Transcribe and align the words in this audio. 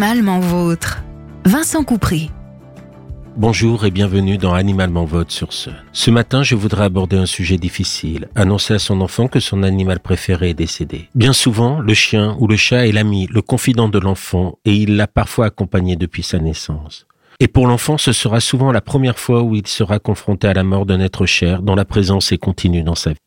Animalement 0.00 0.38
vôtre. 0.38 1.02
Vincent 1.44 1.82
Coupry. 1.82 2.30
Bonjour 3.36 3.84
et 3.84 3.90
bienvenue 3.90 4.38
dans 4.38 4.54
Animalement 4.54 5.04
Vote 5.04 5.32
sur 5.32 5.52
ce. 5.52 5.70
Ce 5.92 6.12
matin, 6.12 6.44
je 6.44 6.54
voudrais 6.54 6.84
aborder 6.84 7.16
un 7.16 7.26
sujet 7.26 7.56
difficile. 7.56 8.28
Annoncer 8.36 8.74
à 8.74 8.78
son 8.78 9.00
enfant 9.00 9.26
que 9.26 9.40
son 9.40 9.64
animal 9.64 9.98
préféré 9.98 10.50
est 10.50 10.54
décédé. 10.54 11.08
Bien 11.16 11.32
souvent, 11.32 11.80
le 11.80 11.94
chien 11.94 12.36
ou 12.38 12.46
le 12.46 12.54
chat 12.54 12.86
est 12.86 12.92
l'ami, 12.92 13.26
le 13.32 13.42
confident 13.42 13.88
de 13.88 13.98
l'enfant 13.98 14.60
et 14.64 14.72
il 14.72 14.94
l'a 14.94 15.08
parfois 15.08 15.46
accompagné 15.46 15.96
depuis 15.96 16.22
sa 16.22 16.38
naissance. 16.38 17.08
Et 17.40 17.48
pour 17.48 17.66
l'enfant, 17.66 17.98
ce 17.98 18.12
sera 18.12 18.38
souvent 18.38 18.70
la 18.70 18.80
première 18.80 19.18
fois 19.18 19.42
où 19.42 19.56
il 19.56 19.66
sera 19.66 19.98
confronté 19.98 20.46
à 20.46 20.54
la 20.54 20.62
mort 20.62 20.86
d'un 20.86 21.00
être 21.00 21.26
cher 21.26 21.60
dont 21.60 21.74
la 21.74 21.84
présence 21.84 22.30
est 22.30 22.38
continue 22.38 22.84
dans 22.84 22.94
sa 22.94 23.10
vie. 23.10 23.18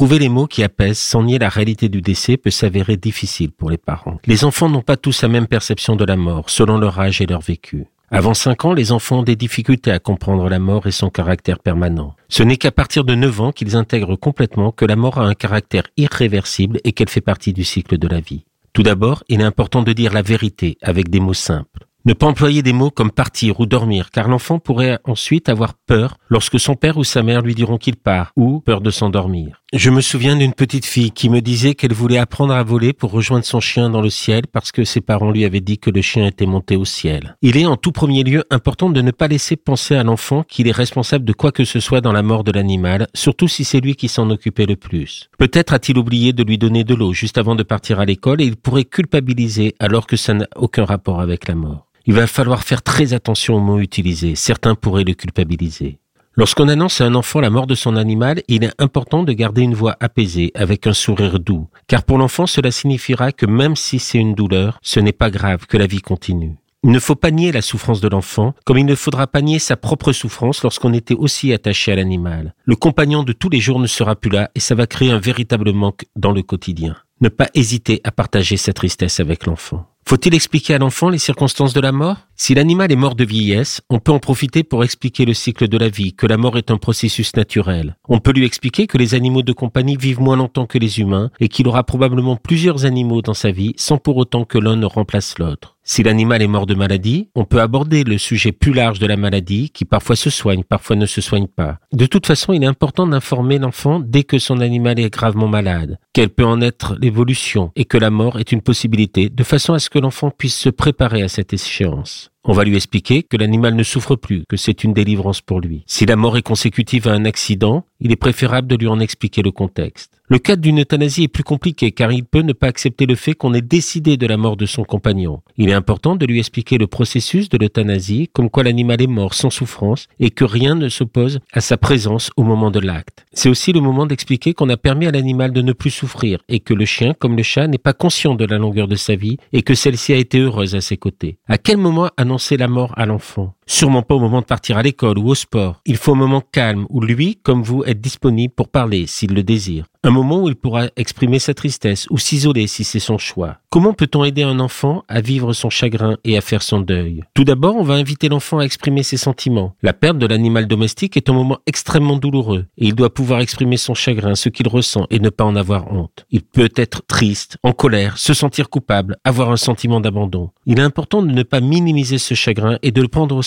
Trouver 0.00 0.18
les 0.18 0.30
mots 0.30 0.46
qui 0.46 0.62
apaisent 0.62 0.98
sans 0.98 1.24
nier 1.24 1.38
la 1.38 1.50
réalité 1.50 1.90
du 1.90 2.00
décès 2.00 2.38
peut 2.38 2.48
s'avérer 2.48 2.96
difficile 2.96 3.50
pour 3.50 3.68
les 3.68 3.76
parents. 3.76 4.16
Les 4.24 4.46
enfants 4.46 4.70
n'ont 4.70 4.80
pas 4.80 4.96
tous 4.96 5.20
la 5.20 5.28
même 5.28 5.46
perception 5.46 5.94
de 5.94 6.06
la 6.06 6.16
mort, 6.16 6.48
selon 6.48 6.78
leur 6.78 6.98
âge 6.98 7.20
et 7.20 7.26
leur 7.26 7.42
vécu. 7.42 7.84
Avant 8.10 8.32
5 8.32 8.64
ans, 8.64 8.72
les 8.72 8.92
enfants 8.92 9.18
ont 9.18 9.22
des 9.22 9.36
difficultés 9.36 9.90
à 9.90 9.98
comprendre 9.98 10.48
la 10.48 10.58
mort 10.58 10.86
et 10.86 10.90
son 10.90 11.10
caractère 11.10 11.58
permanent. 11.58 12.14
Ce 12.30 12.42
n'est 12.42 12.56
qu'à 12.56 12.70
partir 12.70 13.04
de 13.04 13.14
9 13.14 13.40
ans 13.42 13.52
qu'ils 13.52 13.76
intègrent 13.76 14.16
complètement 14.16 14.72
que 14.72 14.86
la 14.86 14.96
mort 14.96 15.18
a 15.18 15.26
un 15.26 15.34
caractère 15.34 15.82
irréversible 15.98 16.80
et 16.84 16.92
qu'elle 16.92 17.10
fait 17.10 17.20
partie 17.20 17.52
du 17.52 17.64
cycle 17.64 17.98
de 17.98 18.08
la 18.08 18.20
vie. 18.20 18.46
Tout 18.72 18.82
d'abord, 18.82 19.22
il 19.28 19.42
est 19.42 19.44
important 19.44 19.82
de 19.82 19.92
dire 19.92 20.14
la 20.14 20.22
vérité 20.22 20.78
avec 20.80 21.10
des 21.10 21.20
mots 21.20 21.34
simples. 21.34 21.89
Ne 22.06 22.14
pas 22.14 22.26
employer 22.26 22.62
des 22.62 22.72
mots 22.72 22.90
comme 22.90 23.10
partir 23.10 23.60
ou 23.60 23.66
dormir, 23.66 24.10
car 24.10 24.26
l'enfant 24.26 24.58
pourrait 24.58 24.98
ensuite 25.04 25.50
avoir 25.50 25.74
peur 25.74 26.16
lorsque 26.30 26.58
son 26.58 26.74
père 26.74 26.96
ou 26.96 27.04
sa 27.04 27.22
mère 27.22 27.42
lui 27.42 27.54
diront 27.54 27.76
qu'il 27.76 27.96
part, 27.96 28.32
ou 28.36 28.60
peur 28.60 28.80
de 28.80 28.90
s'endormir. 28.90 29.60
Je 29.74 29.90
me 29.90 30.00
souviens 30.00 30.34
d'une 30.34 30.54
petite 30.54 30.86
fille 30.86 31.10
qui 31.10 31.28
me 31.28 31.40
disait 31.40 31.74
qu'elle 31.74 31.92
voulait 31.92 32.16
apprendre 32.16 32.54
à 32.54 32.62
voler 32.62 32.94
pour 32.94 33.12
rejoindre 33.12 33.44
son 33.44 33.60
chien 33.60 33.90
dans 33.90 34.00
le 34.00 34.08
ciel 34.08 34.46
parce 34.50 34.72
que 34.72 34.82
ses 34.82 35.02
parents 35.02 35.30
lui 35.30 35.44
avaient 35.44 35.60
dit 35.60 35.78
que 35.78 35.90
le 35.90 36.00
chien 36.00 36.26
était 36.26 36.46
monté 36.46 36.74
au 36.74 36.86
ciel. 36.86 37.36
Il 37.42 37.58
est 37.58 37.66
en 37.66 37.76
tout 37.76 37.92
premier 37.92 38.24
lieu 38.24 38.44
important 38.50 38.88
de 38.88 39.02
ne 39.02 39.10
pas 39.10 39.28
laisser 39.28 39.56
penser 39.56 39.94
à 39.94 40.02
l'enfant 40.02 40.42
qu'il 40.42 40.68
est 40.68 40.72
responsable 40.72 41.26
de 41.26 41.34
quoi 41.34 41.52
que 41.52 41.64
ce 41.64 41.80
soit 41.80 42.00
dans 42.00 42.12
la 42.12 42.22
mort 42.22 42.44
de 42.44 42.50
l'animal, 42.50 43.08
surtout 43.14 43.46
si 43.46 43.62
c'est 43.62 43.80
lui 43.80 43.94
qui 43.94 44.08
s'en 44.08 44.30
occupait 44.30 44.66
le 44.66 44.76
plus. 44.76 45.28
Peut-être 45.38 45.74
a-t-il 45.74 45.98
oublié 45.98 46.32
de 46.32 46.42
lui 46.42 46.56
donner 46.56 46.82
de 46.82 46.94
l'eau 46.94 47.12
juste 47.12 47.36
avant 47.36 47.54
de 47.54 47.62
partir 47.62 48.00
à 48.00 48.06
l'école 48.06 48.40
et 48.40 48.46
il 48.46 48.56
pourrait 48.56 48.84
culpabiliser 48.84 49.74
alors 49.78 50.06
que 50.06 50.16
ça 50.16 50.32
n'a 50.32 50.46
aucun 50.56 50.86
rapport 50.86 51.20
avec 51.20 51.46
la 51.46 51.54
mort. 51.54 51.90
Il 52.10 52.16
va 52.16 52.26
falloir 52.26 52.64
faire 52.64 52.82
très 52.82 53.14
attention 53.14 53.54
aux 53.54 53.60
mots 53.60 53.78
utilisés. 53.78 54.34
Certains 54.34 54.74
pourraient 54.74 55.04
le 55.04 55.14
culpabiliser. 55.14 56.00
Lorsqu'on 56.34 56.66
annonce 56.66 57.00
à 57.00 57.04
un 57.04 57.14
enfant 57.14 57.40
la 57.40 57.50
mort 57.50 57.68
de 57.68 57.76
son 57.76 57.94
animal, 57.94 58.42
il 58.48 58.64
est 58.64 58.74
important 58.78 59.22
de 59.22 59.32
garder 59.32 59.62
une 59.62 59.76
voix 59.76 59.96
apaisée, 60.00 60.50
avec 60.56 60.88
un 60.88 60.92
sourire 60.92 61.38
doux, 61.38 61.68
car 61.86 62.02
pour 62.02 62.18
l'enfant 62.18 62.48
cela 62.48 62.72
signifiera 62.72 63.30
que 63.30 63.46
même 63.46 63.76
si 63.76 64.00
c'est 64.00 64.18
une 64.18 64.34
douleur, 64.34 64.80
ce 64.82 64.98
n'est 64.98 65.12
pas 65.12 65.30
grave, 65.30 65.68
que 65.68 65.76
la 65.76 65.86
vie 65.86 66.00
continue. 66.00 66.56
Il 66.82 66.90
ne 66.90 66.98
faut 66.98 67.14
pas 67.14 67.30
nier 67.30 67.52
la 67.52 67.62
souffrance 67.62 68.00
de 68.00 68.08
l'enfant, 68.08 68.54
comme 68.64 68.78
il 68.78 68.86
ne 68.86 68.96
faudra 68.96 69.28
pas 69.28 69.40
nier 69.40 69.60
sa 69.60 69.76
propre 69.76 70.10
souffrance 70.10 70.64
lorsqu'on 70.64 70.92
était 70.92 71.14
aussi 71.14 71.52
attaché 71.52 71.92
à 71.92 71.94
l'animal. 71.94 72.56
Le 72.64 72.74
compagnon 72.74 73.22
de 73.22 73.32
tous 73.32 73.50
les 73.50 73.60
jours 73.60 73.78
ne 73.78 73.86
sera 73.86 74.16
plus 74.16 74.30
là 74.30 74.50
et 74.56 74.60
ça 74.60 74.74
va 74.74 74.88
créer 74.88 75.12
un 75.12 75.20
véritable 75.20 75.72
manque 75.72 76.06
dans 76.16 76.32
le 76.32 76.42
quotidien. 76.42 76.96
Ne 77.20 77.28
pas 77.28 77.50
hésiter 77.54 78.00
à 78.02 78.10
partager 78.10 78.56
sa 78.56 78.72
tristesse 78.72 79.20
avec 79.20 79.46
l'enfant. 79.46 79.86
Faut-il 80.10 80.34
expliquer 80.34 80.74
à 80.74 80.78
l'enfant 80.78 81.08
les 81.08 81.18
circonstances 81.18 81.72
de 81.72 81.80
la 81.80 81.92
mort? 81.92 82.16
Si 82.34 82.52
l'animal 82.52 82.90
est 82.90 82.96
mort 82.96 83.14
de 83.14 83.24
vieillesse, 83.24 83.80
on 83.90 84.00
peut 84.00 84.10
en 84.10 84.18
profiter 84.18 84.64
pour 84.64 84.82
expliquer 84.82 85.24
le 85.24 85.34
cycle 85.34 85.68
de 85.68 85.78
la 85.78 85.88
vie, 85.88 86.14
que 86.14 86.26
la 86.26 86.36
mort 86.36 86.58
est 86.58 86.72
un 86.72 86.78
processus 86.78 87.36
naturel. 87.36 87.96
On 88.08 88.18
peut 88.18 88.32
lui 88.32 88.44
expliquer 88.44 88.88
que 88.88 88.98
les 88.98 89.14
animaux 89.14 89.44
de 89.44 89.52
compagnie 89.52 89.96
vivent 89.96 90.18
moins 90.18 90.34
longtemps 90.34 90.66
que 90.66 90.78
les 90.78 90.98
humains 90.98 91.30
et 91.38 91.46
qu'il 91.46 91.68
aura 91.68 91.84
probablement 91.84 92.34
plusieurs 92.34 92.86
animaux 92.86 93.22
dans 93.22 93.34
sa 93.34 93.52
vie 93.52 93.72
sans 93.76 93.98
pour 93.98 94.16
autant 94.16 94.44
que 94.44 94.58
l'un 94.58 94.74
ne 94.74 94.84
remplace 94.84 95.38
l'autre. 95.38 95.76
Si 95.92 96.04
l'animal 96.04 96.40
est 96.40 96.46
mort 96.46 96.66
de 96.66 96.76
maladie, 96.76 97.30
on 97.34 97.44
peut 97.44 97.60
aborder 97.60 98.04
le 98.04 98.16
sujet 98.16 98.52
plus 98.52 98.72
large 98.72 99.00
de 99.00 99.08
la 99.08 99.16
maladie 99.16 99.70
qui 99.70 99.84
parfois 99.84 100.14
se 100.14 100.30
soigne, 100.30 100.62
parfois 100.62 100.94
ne 100.94 101.04
se 101.04 101.20
soigne 101.20 101.48
pas. 101.48 101.78
De 101.92 102.06
toute 102.06 102.28
façon, 102.28 102.52
il 102.52 102.62
est 102.62 102.66
important 102.66 103.08
d'informer 103.08 103.58
l'enfant 103.58 103.98
dès 103.98 104.22
que 104.22 104.38
son 104.38 104.60
animal 104.60 105.00
est 105.00 105.10
gravement 105.10 105.48
malade, 105.48 105.98
qu'elle 106.12 106.28
peut 106.28 106.44
en 106.44 106.60
être 106.60 106.94
l'évolution 107.00 107.72
et 107.74 107.86
que 107.86 107.98
la 107.98 108.10
mort 108.10 108.38
est 108.38 108.52
une 108.52 108.62
possibilité 108.62 109.30
de 109.30 109.42
façon 109.42 109.74
à 109.74 109.80
ce 109.80 109.90
que 109.90 109.98
l'enfant 109.98 110.30
puisse 110.30 110.56
se 110.56 110.68
préparer 110.68 111.22
à 111.22 111.28
cette 111.28 111.52
échéance. 111.52 112.30
On 112.42 112.54
va 112.54 112.64
lui 112.64 112.76
expliquer 112.76 113.22
que 113.22 113.36
l'animal 113.36 113.74
ne 113.74 113.82
souffre 113.82 114.16
plus, 114.16 114.44
que 114.48 114.56
c'est 114.56 114.82
une 114.82 114.94
délivrance 114.94 115.42
pour 115.42 115.60
lui. 115.60 115.84
Si 115.86 116.06
la 116.06 116.16
mort 116.16 116.38
est 116.38 116.42
consécutive 116.42 117.06
à 117.06 117.12
un 117.12 117.26
accident, 117.26 117.84
il 118.00 118.12
est 118.12 118.16
préférable 118.16 118.66
de 118.66 118.76
lui 118.76 118.88
en 118.88 118.98
expliquer 118.98 119.42
le 119.42 119.50
contexte. 119.50 120.20
Le 120.30 120.38
cas 120.38 120.54
d'une 120.54 120.80
euthanasie 120.80 121.24
est 121.24 121.28
plus 121.28 121.42
compliqué 121.42 121.90
car 121.90 122.12
il 122.12 122.24
peut 122.24 122.42
ne 122.42 122.52
pas 122.52 122.68
accepter 122.68 123.04
le 123.04 123.16
fait 123.16 123.34
qu'on 123.34 123.52
ait 123.52 123.60
décidé 123.60 124.16
de 124.16 124.28
la 124.28 124.36
mort 124.36 124.56
de 124.56 124.64
son 124.64 124.84
compagnon. 124.84 125.42
Il 125.56 125.68
est 125.68 125.74
important 125.74 126.14
de 126.14 126.24
lui 126.24 126.38
expliquer 126.38 126.78
le 126.78 126.86
processus 126.86 127.48
de 127.48 127.58
l'euthanasie, 127.58 128.30
comme 128.32 128.48
quoi 128.48 128.62
l'animal 128.62 129.02
est 129.02 129.08
mort 129.08 129.34
sans 129.34 129.50
souffrance 129.50 130.06
et 130.20 130.30
que 130.30 130.44
rien 130.44 130.76
ne 130.76 130.88
s'oppose 130.88 131.40
à 131.52 131.60
sa 131.60 131.76
présence 131.76 132.30
au 132.36 132.44
moment 132.44 132.70
de 132.70 132.78
l'acte. 132.78 133.26
C'est 133.32 133.48
aussi 133.48 133.72
le 133.72 133.80
moment 133.80 134.06
d'expliquer 134.06 134.54
qu'on 134.54 134.68
a 134.68 134.76
permis 134.76 135.08
à 135.08 135.10
l'animal 135.10 135.52
de 135.52 135.62
ne 135.62 135.72
plus 135.72 135.90
souffrir 135.90 136.38
et 136.48 136.60
que 136.60 136.74
le 136.74 136.84
chien, 136.84 137.12
comme 137.18 137.36
le 137.36 137.42
chat, 137.42 137.66
n'est 137.66 137.78
pas 137.78 137.92
conscient 137.92 138.36
de 138.36 138.44
la 138.44 138.58
longueur 138.58 138.86
de 138.86 138.94
sa 138.94 139.16
vie 139.16 139.36
et 139.52 139.62
que 139.62 139.74
celle-ci 139.74 140.12
a 140.12 140.16
été 140.16 140.38
heureuse 140.38 140.76
à 140.76 140.80
ses 140.80 140.96
côtés. 140.96 141.38
À 141.48 141.58
quel 141.58 141.76
moment 141.76 142.08
annoncer 142.30 142.56
la 142.56 142.68
mort 142.68 142.94
à 142.96 143.06
l'enfant 143.06 143.54
Sûrement 143.72 144.02
pas 144.02 144.16
au 144.16 144.18
moment 144.18 144.40
de 144.40 144.46
partir 144.46 144.78
à 144.78 144.82
l'école 144.82 145.16
ou 145.16 145.28
au 145.28 145.36
sport. 145.36 145.80
Il 145.86 145.96
faut 145.96 146.10
un 146.10 146.16
moment 146.16 146.42
calme 146.42 146.86
où 146.90 147.00
lui, 147.00 147.36
comme 147.36 147.62
vous, 147.62 147.84
est 147.84 147.94
disponible 147.94 148.52
pour 148.52 148.66
parler 148.66 149.06
s'il 149.06 149.32
le 149.32 149.44
désire. 149.44 149.86
Un 150.02 150.10
moment 150.10 150.42
où 150.42 150.48
il 150.48 150.56
pourra 150.56 150.86
exprimer 150.96 151.38
sa 151.38 151.54
tristesse 151.54 152.08
ou 152.10 152.18
s'isoler 152.18 152.66
si 152.66 152.82
c'est 152.82 152.98
son 152.98 153.18
choix. 153.18 153.58
Comment 153.68 153.92
peut-on 153.92 154.24
aider 154.24 154.42
un 154.42 154.58
enfant 154.58 155.04
à 155.08 155.20
vivre 155.20 155.52
son 155.52 155.70
chagrin 155.70 156.16
et 156.24 156.36
à 156.36 156.40
faire 156.40 156.62
son 156.62 156.80
deuil? 156.80 157.22
Tout 157.34 157.44
d'abord, 157.44 157.76
on 157.76 157.82
va 157.82 157.94
inviter 157.94 158.28
l'enfant 158.28 158.58
à 158.58 158.64
exprimer 158.64 159.04
ses 159.04 159.18
sentiments. 159.18 159.76
La 159.82 159.92
perte 159.92 160.18
de 160.18 160.26
l'animal 160.26 160.66
domestique 160.66 161.16
est 161.16 161.28
un 161.28 161.34
moment 161.34 161.58
extrêmement 161.66 162.16
douloureux 162.16 162.64
et 162.78 162.86
il 162.86 162.94
doit 162.94 163.14
pouvoir 163.14 163.40
exprimer 163.40 163.76
son 163.76 163.94
chagrin, 163.94 164.34
ce 164.34 164.48
qu'il 164.48 164.66
ressent 164.66 165.06
et 165.10 165.20
ne 165.20 165.28
pas 165.28 165.44
en 165.44 165.54
avoir 165.54 165.92
honte. 165.92 166.26
Il 166.30 166.42
peut 166.42 166.72
être 166.74 167.02
triste, 167.06 167.58
en 167.62 167.72
colère, 167.72 168.18
se 168.18 168.34
sentir 168.34 168.70
coupable, 168.70 169.18
avoir 169.22 169.52
un 169.52 169.56
sentiment 169.56 170.00
d'abandon. 170.00 170.50
Il 170.66 170.80
est 170.80 170.82
important 170.82 171.22
de 171.22 171.30
ne 171.30 171.42
pas 171.42 171.60
minimiser 171.60 172.18
ce 172.18 172.34
chagrin 172.34 172.78
et 172.82 172.90
de 172.90 173.02
le 173.02 173.08
prendre 173.08 173.36
au 173.36 173.42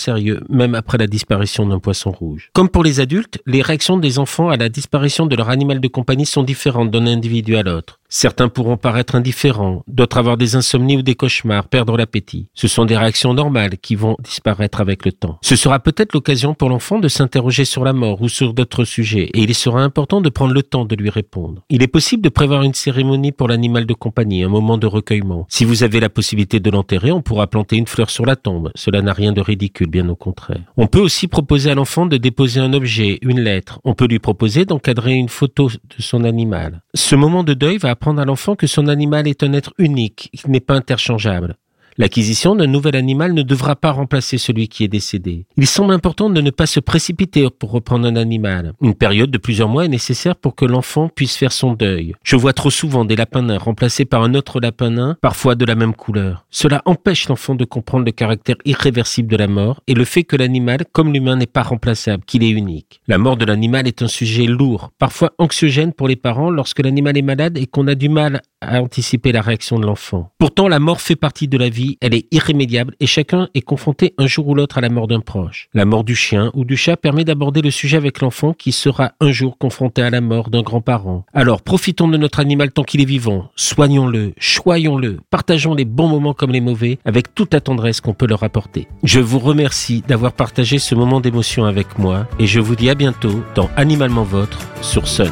même 0.49 0.75
après 0.75 0.97
la 0.97 1.07
disparition 1.07 1.65
d'un 1.65 1.79
poisson 1.79 2.11
rouge. 2.11 2.49
Comme 2.53 2.69
pour 2.69 2.83
les 2.83 2.99
adultes, 2.99 3.41
les 3.45 3.61
réactions 3.61 3.97
des 3.97 4.19
enfants 4.19 4.49
à 4.49 4.57
la 4.57 4.69
disparition 4.69 5.25
de 5.25 5.35
leur 5.35 5.49
animal 5.49 5.79
de 5.79 5.87
compagnie 5.87 6.25
sont 6.25 6.43
différentes 6.43 6.91
d'un 6.91 7.07
individu 7.07 7.55
à 7.55 7.63
l'autre. 7.63 7.99
Certains 8.15 8.47
pourront 8.47 8.77
paraître 8.77 9.15
indifférents, 9.15 9.83
d'autres 9.87 10.19
avoir 10.19 10.37
des 10.37 10.55
insomnies 10.55 10.97
ou 10.97 11.01
des 11.01 11.15
cauchemars, 11.15 11.67
perdre 11.67 11.97
l'appétit. 11.97 12.47
Ce 12.53 12.67
sont 12.67 12.85
des 12.85 12.95
réactions 12.95 13.33
normales 13.33 13.79
qui 13.79 13.95
vont 13.95 14.17
disparaître 14.23 14.81
avec 14.81 15.03
le 15.03 15.11
temps. 15.11 15.39
Ce 15.41 15.55
sera 15.55 15.79
peut-être 15.79 16.13
l'occasion 16.13 16.53
pour 16.53 16.69
l'enfant 16.69 16.99
de 16.99 17.07
s'interroger 17.07 17.65
sur 17.65 17.83
la 17.83 17.91
mort 17.91 18.21
ou 18.21 18.29
sur 18.29 18.53
d'autres 18.53 18.83
sujets, 18.83 19.31
et 19.33 19.41
il 19.41 19.55
sera 19.55 19.81
important 19.81 20.21
de 20.21 20.29
prendre 20.29 20.53
le 20.53 20.61
temps 20.61 20.85
de 20.85 20.95
lui 20.95 21.09
répondre. 21.09 21.63
Il 21.71 21.81
est 21.81 21.87
possible 21.87 22.21
de 22.21 22.29
prévoir 22.29 22.61
une 22.61 22.75
cérémonie 22.75 23.31
pour 23.31 23.47
l'animal 23.47 23.87
de 23.87 23.95
compagnie, 23.95 24.43
un 24.43 24.47
moment 24.47 24.77
de 24.77 24.85
recueillement. 24.85 25.47
Si 25.49 25.65
vous 25.65 25.81
avez 25.81 25.99
la 25.99 26.09
possibilité 26.09 26.59
de 26.59 26.69
l'enterrer, 26.69 27.11
on 27.11 27.23
pourra 27.23 27.47
planter 27.47 27.77
une 27.77 27.87
fleur 27.87 28.11
sur 28.11 28.27
la 28.27 28.35
tombe. 28.35 28.69
Cela 28.75 29.01
n'a 29.01 29.13
rien 29.13 29.31
de 29.31 29.41
ridicule, 29.41 29.89
bien 29.89 30.07
au 30.07 30.15
contraire. 30.15 30.61
On 30.77 30.85
peut 30.85 31.01
aussi 31.01 31.27
proposer 31.27 31.71
à 31.71 31.75
l'enfant 31.75 32.05
de 32.05 32.17
déposer 32.17 32.59
un 32.59 32.73
objet, 32.73 33.17
une 33.23 33.39
lettre. 33.39 33.79
On 33.83 33.95
peut 33.95 34.05
lui 34.05 34.19
proposer 34.19 34.65
d'encadrer 34.65 35.13
une 35.13 35.29
photo 35.29 35.69
de 35.69 36.01
son 36.03 36.25
animal. 36.25 36.83
Ce 36.93 37.15
moment 37.15 37.43
de 37.43 37.55
deuil 37.55 37.79
va 37.79 37.89
apprendre 38.03 38.21
à 38.21 38.25
l'enfant 38.25 38.57
que 38.57 38.67
son 38.67 38.87
animal 38.87 39.29
est 39.29 39.43
un 39.43 39.53
être 39.53 39.73
unique, 39.77 40.29
qu'il 40.33 40.51
n'est 40.51 40.59
pas 40.59 40.73
interchangeable. 40.73 41.55
L'acquisition 41.97 42.55
d'un 42.55 42.67
nouvel 42.67 42.95
animal 42.95 43.33
ne 43.33 43.43
devra 43.43 43.75
pas 43.75 43.91
remplacer 43.91 44.37
celui 44.37 44.67
qui 44.67 44.83
est 44.83 44.87
décédé. 44.87 45.45
Il 45.57 45.67
semble 45.67 45.93
important 45.93 46.29
de 46.29 46.41
ne 46.41 46.49
pas 46.49 46.65
se 46.65 46.79
précipiter 46.79 47.47
pour 47.49 47.71
reprendre 47.71 48.07
un 48.07 48.15
animal. 48.15 48.73
Une 48.81 48.95
période 48.95 49.29
de 49.29 49.37
plusieurs 49.37 49.69
mois 49.69 49.85
est 49.85 49.89
nécessaire 49.89 50.35
pour 50.35 50.55
que 50.55 50.65
l'enfant 50.65 51.09
puisse 51.09 51.35
faire 51.35 51.51
son 51.51 51.73
deuil. 51.73 52.13
Je 52.23 52.35
vois 52.35 52.53
trop 52.53 52.69
souvent 52.69 53.05
des 53.05 53.15
lapins 53.15 53.43
nains 53.43 53.57
remplacés 53.57 54.05
par 54.05 54.23
un 54.23 54.33
autre 54.33 54.59
lapin 54.59 54.89
nain, 54.89 55.17
parfois 55.21 55.55
de 55.55 55.65
la 55.65 55.75
même 55.75 55.93
couleur. 55.93 56.45
Cela 56.49 56.81
empêche 56.85 57.29
l'enfant 57.29 57.55
de 57.55 57.65
comprendre 57.65 58.05
le 58.05 58.11
caractère 58.11 58.55
irréversible 58.65 59.29
de 59.29 59.37
la 59.37 59.47
mort 59.47 59.81
et 59.87 59.93
le 59.93 60.05
fait 60.05 60.23
que 60.23 60.35
l'animal, 60.35 60.85
comme 60.91 61.13
l'humain, 61.13 61.35
n'est 61.35 61.45
pas 61.45 61.63
remplaçable, 61.63 62.23
qu'il 62.25 62.43
est 62.43 62.49
unique. 62.49 63.01
La 63.07 63.17
mort 63.17 63.37
de 63.37 63.45
l'animal 63.45 63.87
est 63.87 64.01
un 64.01 64.07
sujet 64.07 64.45
lourd, 64.45 64.91
parfois 64.97 65.33
anxiogène 65.37 65.93
pour 65.93 66.07
les 66.07 66.15
parents 66.15 66.49
lorsque 66.49 66.79
l'animal 66.79 67.17
est 67.17 67.21
malade 67.21 67.57
et 67.57 67.67
qu'on 67.67 67.87
a 67.87 67.95
du 67.95 68.09
mal 68.09 68.41
à 68.63 68.81
anticiper 68.81 69.31
la 69.31 69.41
réaction 69.41 69.79
de 69.79 69.85
l'enfant. 69.85 70.31
Pourtant, 70.37 70.67
la 70.67 70.79
mort 70.79 71.01
fait 71.01 71.15
partie 71.15 71.47
de 71.47 71.57
la 71.57 71.69
vie 71.69 71.97
elle 72.01 72.13
est 72.13 72.27
irrémédiable 72.31 72.95
et 72.99 73.07
chacun 73.07 73.49
est 73.53 73.61
confronté 73.61 74.13
un 74.17 74.27
jour 74.27 74.47
ou 74.47 74.55
l'autre 74.55 74.77
à 74.77 74.81
la 74.81 74.89
mort 74.89 75.07
d'un 75.07 75.19
proche. 75.19 75.69
La 75.73 75.85
mort 75.85 76.03
du 76.03 76.15
chien 76.15 76.51
ou 76.53 76.65
du 76.65 76.77
chat 76.77 76.97
permet 76.97 77.23
d'aborder 77.23 77.61
le 77.61 77.71
sujet 77.71 77.97
avec 77.97 78.21
l'enfant 78.21 78.53
qui 78.53 78.71
sera 78.71 79.13
un 79.19 79.31
jour 79.31 79.57
confronté 79.57 80.01
à 80.01 80.09
la 80.09 80.21
mort 80.21 80.49
d'un 80.49 80.61
grand-parent. 80.61 81.25
Alors 81.33 81.61
profitons 81.61 82.07
de 82.07 82.17
notre 82.17 82.39
animal 82.39 82.71
tant 82.71 82.83
qu'il 82.83 83.01
est 83.01 83.05
vivant, 83.05 83.49
soignons-le, 83.55 84.33
choyons-le, 84.37 85.19
partageons 85.29 85.73
les 85.73 85.85
bons 85.85 86.07
moments 86.07 86.33
comme 86.33 86.51
les 86.51 86.61
mauvais 86.61 86.99
avec 87.05 87.33
toute 87.33 87.53
la 87.53 87.61
tendresse 87.61 88.01
qu'on 88.01 88.13
peut 88.13 88.27
leur 88.27 88.43
apporter. 88.43 88.87
Je 89.03 89.19
vous 89.19 89.39
remercie 89.39 90.03
d'avoir 90.07 90.33
partagé 90.33 90.79
ce 90.79 90.95
moment 90.95 91.21
d'émotion 91.21 91.65
avec 91.65 91.97
moi 91.97 92.27
et 92.39 92.47
je 92.47 92.59
vous 92.59 92.75
dis 92.75 92.89
à 92.89 92.95
bientôt 92.95 93.43
dans 93.55 93.69
Animalement 93.75 94.23
Votre 94.23 94.59
sur 94.81 95.07
Sun. 95.07 95.31